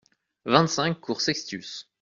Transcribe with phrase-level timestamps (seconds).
[0.53, 1.87] vingt-cinq cours Sextius